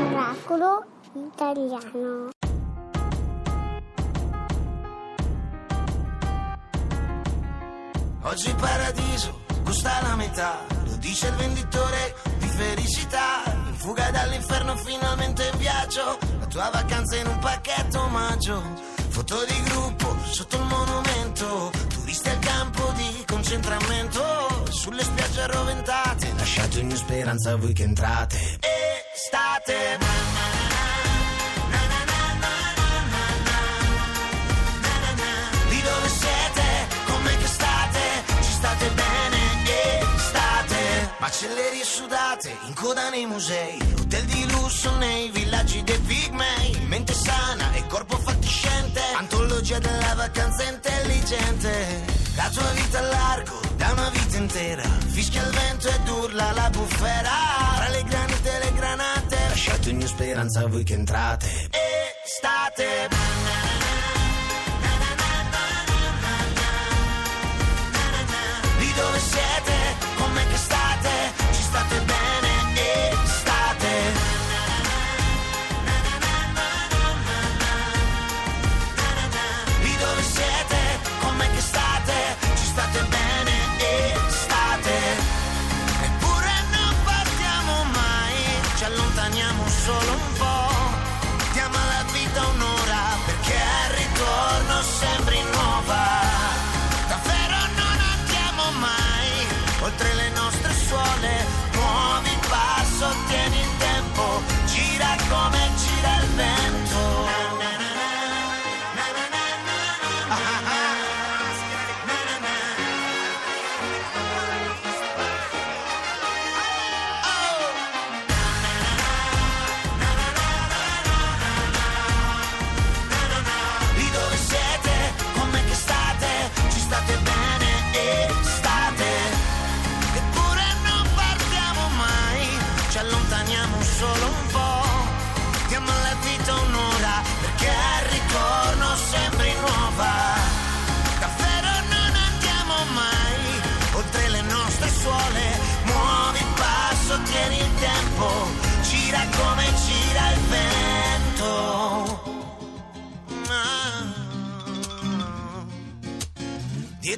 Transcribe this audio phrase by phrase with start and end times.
[0.00, 0.82] Oracolo
[1.12, 2.30] italiano.
[8.22, 13.42] Oggi il paradiso costa la metà, lo dice il venditore di felicità.
[13.66, 18.62] In fuga dall'inferno finalmente in viaggio, la tua vacanza in un pacchetto omaggio.
[19.10, 19.67] Foto di
[26.98, 28.36] speranza voi che entrate.
[28.60, 30.26] E state.
[41.20, 43.78] Macellerie sudate, in coda nei musei.
[43.98, 46.80] Hotel di lusso nei villaggi dei pigmei.
[46.86, 49.00] Mente sana e corpo fatiscente.
[49.14, 54.84] Antologia della vacanza intelligente La tua vita a largo, da una vita intera.
[55.08, 57.30] Fischia il vento ed urla la bufera.
[57.74, 61.68] Tra le granite e le granate Lasciate ogni speranza a voi che entrate.
[62.24, 63.08] Estate
[68.78, 69.47] Lì dove siete,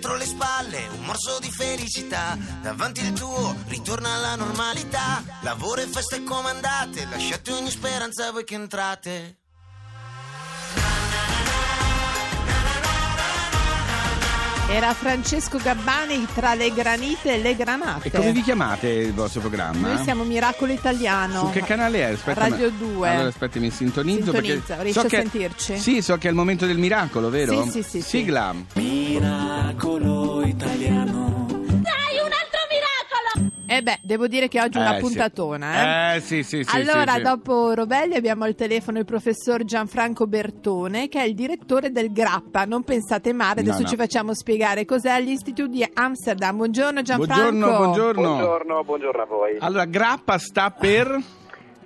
[0.00, 5.22] Dietro le spalle un morso di felicità, davanti il tuo ritorna alla normalità.
[5.42, 9.36] Lavoro e feste comandate, lasciate ogni speranza voi che entrate.
[14.70, 18.06] Era Francesco Gabbani tra le granite e le granate.
[18.06, 19.94] E come vi chiamate il vostro programma?
[19.94, 21.46] Noi siamo Miracolo Italiano.
[21.46, 22.12] Su che canale è?
[22.12, 23.08] Aspetta, Radio ma- 2.
[23.08, 24.32] Allora aspetta, mi sintonizzo.
[24.32, 25.78] Sintonizza, perché riesci so a che- sentirci?
[25.78, 27.64] Sì, so che è il momento del miracolo, vero?
[27.64, 28.08] Sì, sì, sì, sì.
[28.08, 28.54] Sigla.
[28.54, 28.99] Miracolo
[33.80, 35.00] Eh beh, devo dire che oggi è una Eh, sì.
[35.00, 36.16] puntatona, eh.
[36.16, 36.76] Eh, sì, sì, sì.
[36.76, 37.22] allora, sì, sì.
[37.22, 42.66] dopo Robelli abbiamo al telefono il professor Gianfranco Bertone, che è il direttore del Grappa.
[42.66, 43.88] Non pensate male, adesso No, no.
[43.88, 46.56] ci facciamo spiegare cos'è l'Istituto di Amsterdam.
[46.56, 47.40] Buongiorno Gianfranco.
[47.42, 48.22] Buongiorno, buongiorno.
[48.22, 49.56] Buongiorno, buongiorno a voi.
[49.60, 51.18] Allora, grappa sta per...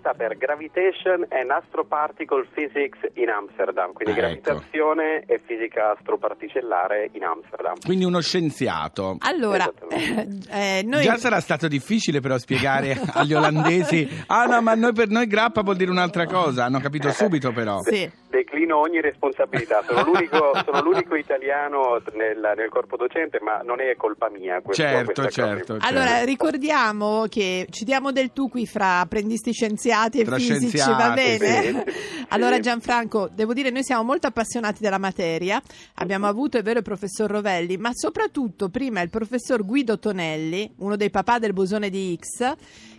[0.05, 4.43] Sta per Gravitation and Astroparticle Physics in Amsterdam, quindi Ah, ecco.
[4.43, 7.73] gravitazione e fisica astroparticellare in Amsterdam.
[7.83, 9.17] Quindi uno scienziato.
[9.21, 10.51] Allora, Esattamente.
[10.51, 11.03] eh, noi...
[11.05, 15.63] Già sarà stato difficile però spiegare agli olandesi Ah no, ma noi per noi grappa
[15.63, 18.11] vuol dire un'altra cosa Hanno capito subito però Sì.
[18.35, 23.95] Declino ogni responsabilità, sono l'unico, sono l'unico italiano nel, nel corpo docente, ma non è
[23.95, 24.61] colpa mia.
[24.61, 25.31] Questo, Certo, cosa.
[25.31, 26.27] certo Allora, certo.
[26.27, 31.11] ricordiamo che ci diamo del tu qui fra apprendisti scienziati e Tra fisici, scienziati, va
[31.15, 31.63] bene?
[31.63, 32.23] sì.
[32.35, 32.63] Allora Sì.
[32.63, 35.61] Gianfranco, devo dire noi siamo molto appassionati della materia,
[35.97, 40.97] abbiamo avuto, è vero, il professor Rovelli, ma soprattutto prima il professor Guido Tonelli, uno
[40.97, 42.53] dei papà del bosone di Higgs,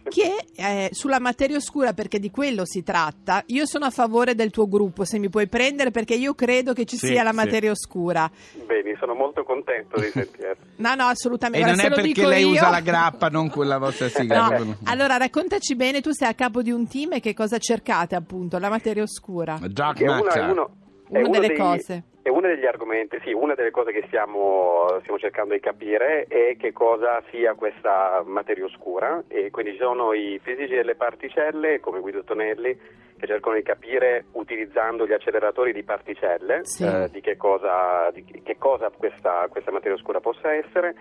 [0.07, 4.51] che eh, sulla materia oscura, perché di quello si tratta, io sono a favore del
[4.51, 7.35] tuo gruppo, se mi puoi prendere, perché io credo che ci Sì, sia la sì.
[7.35, 8.29] materia oscura.
[8.65, 10.55] Bene, sono molto contento di sentire.
[10.77, 11.65] No, no, E assolutamente.
[11.65, 14.47] non Guarda, è se lo perché lei io- usa la grappa Non quella vostra sigla
[14.49, 18.15] No, allora raccontaci bene, tu sei a capo di un team e che cosa cercate
[18.15, 19.57] appunto, la materia oscura.
[19.61, 20.69] Dark Che è uno, è è Una
[21.07, 22.03] uno delle dei- cose.
[22.25, 26.57] È uno degli argomenti, sì, una delle cose che stiamo, stiamo cercando di capire è
[26.57, 31.99] che cosa sia questa materia oscura e quindi ci sono i fisici delle particelle, come
[31.99, 32.75] Guido Tonelli,
[33.19, 36.83] che cercano di capire utilizzando gli acceleratori di particelle Sì.
[36.83, 40.95] eh, di che cosa, di che cosa questa, questa materia oscura possa essere.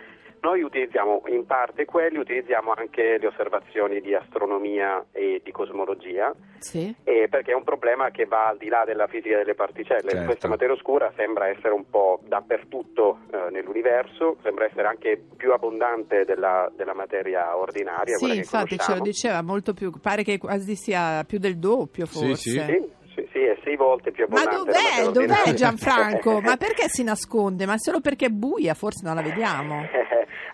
[0.45, 6.95] Noi utilizziamo in parte quelli, utilizziamo anche le osservazioni di astronomia e di cosmologia, Sì.
[7.03, 10.11] eh, perché è un problema che va al di là della fisica delle particelle.
[10.11, 10.27] Certo.
[10.27, 16.27] Questa materia oscura sembra essere un po' dappertutto eh, nell'universo, sembra essere anche più abbondante
[16.27, 18.19] della, della materia ordinaria.
[18.19, 22.05] quella Sì, infatti ce lo diceva molto più, pare che quasi sia più del doppio
[22.05, 22.37] Sì, forse.
[22.51, 22.61] sì.
[22.61, 24.57] Sì, sì, sì, è sei volte più Ma abbondante.
[24.59, 24.73] dov'è?
[24.73, 25.55] della materia Dov'è ordinaria.
[25.55, 26.41] Gianfranco?
[26.45, 27.65] Ma perché si nasconde?
[27.65, 29.87] Ma solo perché è buia, forse non la vediamo.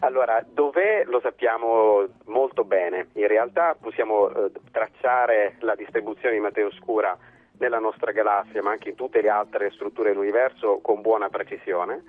[0.00, 3.08] Allora, dov'è lo sappiamo molto bene.
[3.14, 7.16] In realtà possiamo eh, tracciare la distribuzione di materia oscura
[7.58, 12.02] nella nostra galassia, ma anche in tutte le altre strutture dell'universo con buona precisione.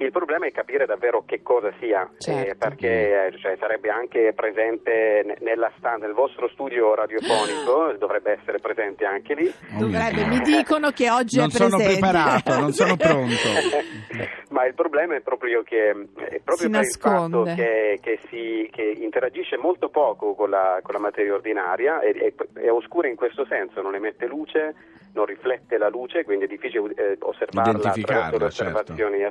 [0.00, 2.50] Il problema è capire davvero che cosa sia, Certo.
[2.50, 5.36] eh, perché eh, cioè, sarebbe anche presente
[5.76, 9.52] stanza, nel vostro studio radiofonico, dovrebbe essere presente anche lì.
[9.78, 11.76] Dovrebbe, mi dicono che oggi Non è presente.
[11.76, 13.34] sono preparato, non sono pronto.
[14.50, 17.54] Ma il problema è proprio che è proprio Si per il fatto nasconde.
[17.54, 22.34] che, che si, che interagisce molto poco con la, con la materia ordinaria, è, è-
[22.54, 24.74] è oscura in questo senso, non emette luce,
[25.12, 28.44] non riflette la luce, quindi è difficile eh, osservarla attraverso le certo.
[28.46, 29.24] osservazioni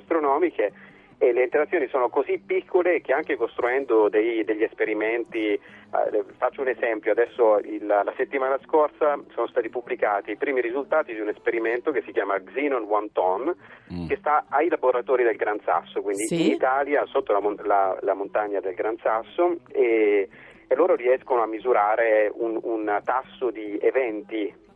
[0.66, 0.88] astronomiche.
[1.22, 6.70] E le interazioni sono così piccole che anche costruendo dei- degli esperimenti, eh, faccio un
[6.70, 11.92] esempio, adesso il- la settimana scorsa sono stati pubblicati i primi risultati di un esperimento
[11.92, 13.54] che si chiama Xenon One Ton,
[13.94, 14.08] Mm.
[14.08, 16.48] che sta ai laboratori del Gran Sasso, quindi Sì.
[16.48, 20.30] in Italia, sotto la, la- la montagna del Gran Sasso, e,
[20.70, 24.68] e loro riescono a misurare un, un tasso di eventi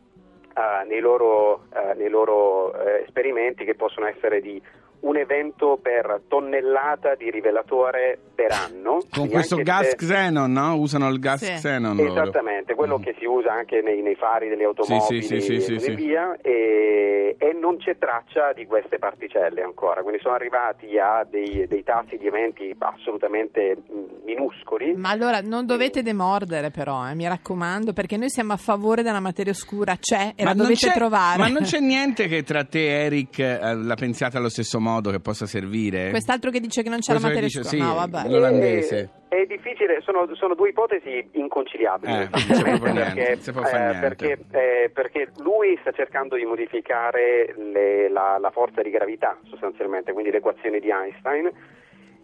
[0.56, 4.62] eh, nei loro, eh, nei loro, eh, esperimenti che possono essere di
[5.04, 9.00] un evento per tonnellata di rivelatore per anno.
[9.10, 10.76] Con questo gas se- xenon, no?
[10.76, 11.52] Usano il gas Sì.
[11.52, 12.10] xenon loro.
[12.10, 13.02] Esattamente, quello Mm.
[13.02, 15.72] che si usa anche nei, nei fari delle automobili Sì, sì, sì, sì, e sì,
[15.74, 15.94] così sì.
[15.94, 21.66] via e, e non c'è traccia di queste particelle ancora, quindi sono arrivati a dei,
[21.68, 24.94] dei tassi di eventi assolutamente mm, minuscoli.
[24.96, 29.20] Ma allora non dovete demordere però, eh, mi raccomando, perché noi siamo a favore della
[29.20, 31.38] materia oscura, c'è e la non dovete c'è- trovare.
[31.38, 34.92] Ma non c'è niente che tra te e Eric eh, la pensiate allo stesso modo
[35.10, 36.10] che possa servire?
[36.10, 38.28] Quest'altro che dice che non c'è la Questo che materia dice, sì, No, vabbè.
[38.28, 39.10] l'olandese.
[39.28, 42.12] È difficile, sono, sono due ipotesi inconciliabili.
[42.12, 44.00] Eh, niente, perché, non si può fare eh, niente.
[44.08, 50.12] perché, eh, perché lui sta cercando di modificare le- la, la forza di gravità, sostanzialmente,
[50.12, 51.50] quindi l'equazione di Einstein.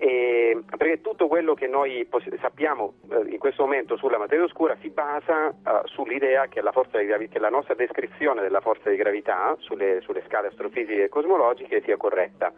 [0.02, 4.74] E perché tutto quello che noi poss- sappiamo eh, in questo momento sulla materia oscura
[4.80, 5.52] si basa eh,
[5.84, 10.00] sull'idea che la, forza di gravi- che la nostra descrizione della forza di gravità sulle,
[10.00, 12.50] sulle scale astrofisiche e cosmologiche sia corretta.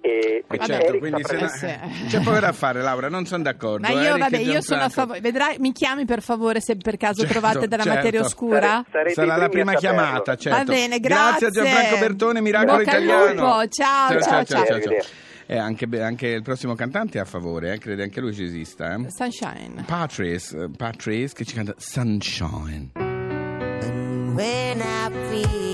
[0.00, 1.66] E Eh, certo, quindi se pre- no- sì.
[2.08, 3.86] c'è poco da fare, Laura, non sono d'accordo.
[3.86, 5.20] Ma io, Eric vabbè, io sono a favore.
[5.20, 7.98] Vedrai, mi chiami per favore se per caso Certo, trovate della certo.
[7.98, 8.82] materia oscura?
[8.90, 10.58] Sare- Sarà la prima a chiamata, certo.
[10.58, 11.62] Va bene, Grazie a grazie.
[11.62, 13.32] Gianfranco Bertone, Miracolo Bocca al Italiano.
[13.34, 14.62] lupo, ciao, ciao, ciao.
[14.62, 15.12] Arrivederci.
[15.46, 18.94] Eh, anche, anche il prossimo cantante è a favore, eh, crede anche lui ci esista.
[18.94, 19.06] Eh?
[19.10, 19.84] Sunshine.
[19.86, 22.90] Patrice, eh, Patrice che ci canta Sunshine.
[24.34, 25.73] When I feel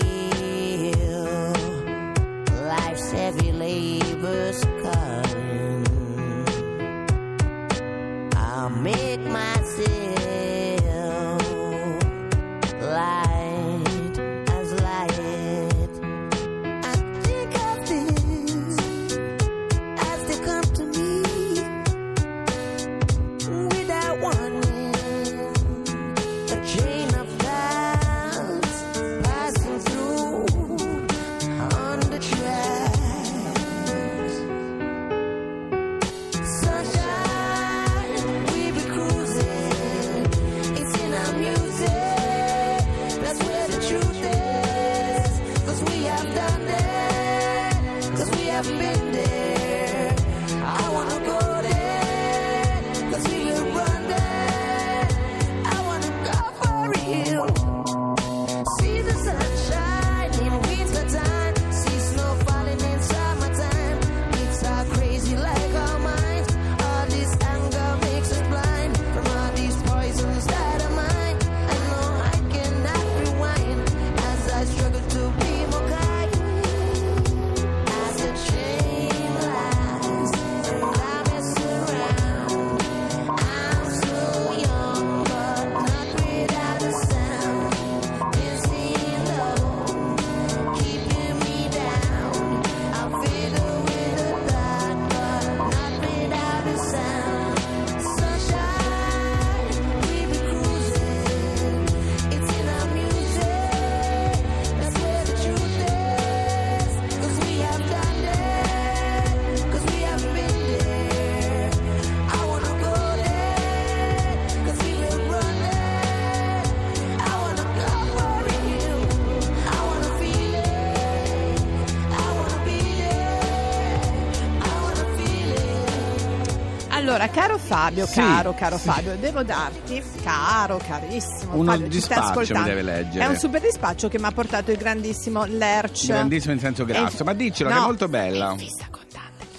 [127.31, 128.89] caro Fabio, Sì, caro, caro sì.
[128.89, 133.25] Fabio, devo darti, caro, carissimo Uno Fabio, dispaccio mi deve leggere.
[133.25, 136.07] È un super dispaccio che mi ha portato il grandissimo Lerch.
[136.07, 138.55] Grandissimo in senso grasso, ma diccelo che no, è molto bella.
[138.55, 138.90] è.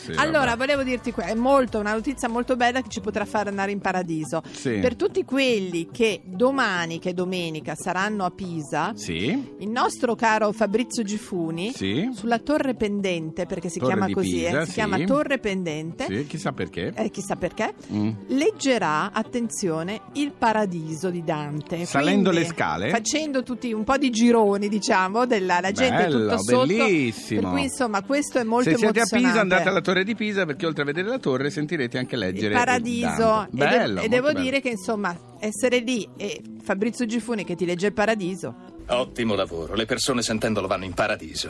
[0.02, 0.58] Sì, allora, vabbè.
[0.58, 4.42] volevo dirti è molto, una notizia molto bella che ci potrà fare andare in paradiso.
[4.52, 4.80] Sì.
[4.80, 10.52] Per tutti quelli che domani, che è domenica, saranno a Pisa, Sì, il nostro caro
[10.52, 11.72] Fabrizio Gifuni,
[12.14, 16.52] sulla torre pendente, perché si Torre chiama così, Pisa, eh, si chiama torre pendente, chissà
[16.52, 16.92] perché.
[16.96, 18.10] eh, chissà perché, Mm.
[18.28, 21.86] leggerà, attenzione, il paradiso di Dante.
[21.86, 22.90] Salendo Quindi, le scale?
[22.90, 26.66] Facendo tutti un po' di gironi, diciamo, della la gente Bello, tutto sotto.
[26.66, 27.42] bellissimo.
[27.42, 29.28] Per cui insomma questo è molto Se siete a emozionante.
[29.30, 32.54] Pisa andate alla torre di Pisa perché oltre a vedere la torre sentirete anche leggere
[32.54, 33.56] il paradiso Dante.
[33.56, 34.40] e, de- Bello, e devo bello.
[34.42, 38.56] dire che insomma essere lì e Fabrizio Gifuni che ti legge il paradiso
[38.88, 41.50] Ottimo lavoro, le persone sentendolo vanno in paradiso.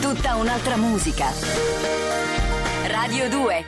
[0.00, 1.26] Tutta un'altra musica.
[2.88, 3.64] Radio 2